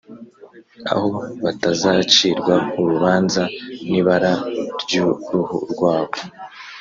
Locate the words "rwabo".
5.71-6.17